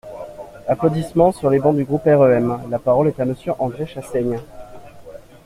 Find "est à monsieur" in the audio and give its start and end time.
3.09-3.53